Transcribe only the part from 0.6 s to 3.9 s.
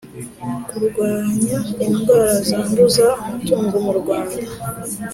kurwanya indwara zanduza amatungo